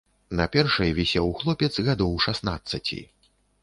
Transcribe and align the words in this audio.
На 0.39 0.47
першай 0.55 0.95
вісеў 1.01 1.29
хлопец 1.43 1.71
гадоў 1.91 2.19
шаснаццаці. 2.29 3.03